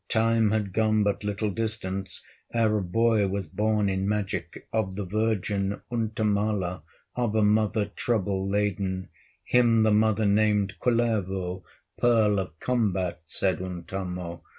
Time 0.09 0.49
had 0.49 0.73
gone 0.73 1.03
but 1.03 1.23
little 1.23 1.51
distance, 1.51 2.23
Ere 2.55 2.79
a 2.79 2.81
boy 2.81 3.27
was 3.27 3.45
born 3.47 3.87
in 3.87 4.09
magic 4.09 4.67
Of 4.73 4.95
the 4.95 5.05
virgin, 5.05 5.79
Untamala, 5.91 6.81
Of 7.15 7.35
a 7.35 7.43
mother, 7.43 7.85
trouble 7.85 8.49
laden, 8.49 9.09
Him 9.43 9.83
the 9.83 9.91
mother 9.93 10.25
named 10.25 10.79
Kullervo, 10.79 11.61
"Pearl 11.99 12.39
of 12.39 12.59
Combat," 12.59 13.21
said 13.27 13.61
Untamo. 13.61 14.43